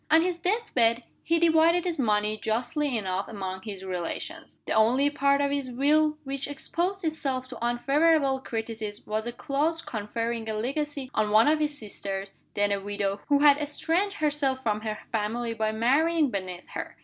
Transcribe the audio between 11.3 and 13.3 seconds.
of his sisters (then a widow)